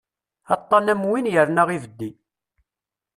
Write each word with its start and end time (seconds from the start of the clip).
Aṭṭan 0.55 0.91
am 0.93 1.01
win 1.11 1.31
yerna 1.33 1.63
ibeddi. 1.75 2.11